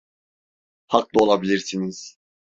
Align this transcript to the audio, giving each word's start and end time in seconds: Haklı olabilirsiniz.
Haklı 0.87 1.19
olabilirsiniz. 1.23 2.17